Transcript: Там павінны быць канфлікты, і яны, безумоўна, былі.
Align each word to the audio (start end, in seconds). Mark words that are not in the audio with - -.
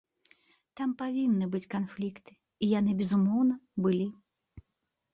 Там 0.79 0.89
павінны 1.01 1.49
быць 1.57 1.69
канфлікты, 1.75 2.31
і 2.63 2.73
яны, 2.79 2.99
безумоўна, 3.05 3.55
былі. 3.89 4.13